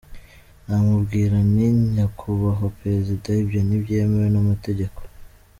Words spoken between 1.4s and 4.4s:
nti nyakubahwa Perezida ibyo ntibyemewe